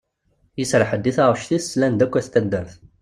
[0.63, 2.73] Iserreḥ i taɣect-is slan-d akk At taddart.